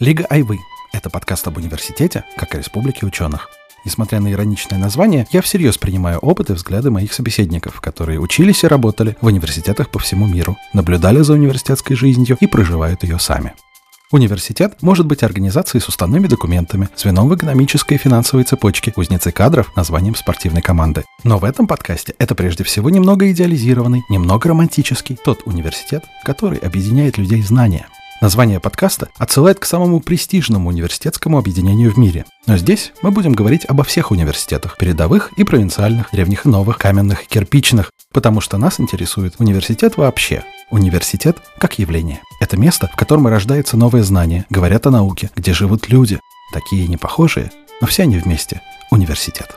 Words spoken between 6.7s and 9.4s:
моих собеседников, которые учились и работали в